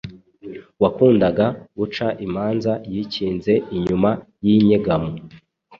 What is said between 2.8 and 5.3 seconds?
yikinze inyuma y’inyegamo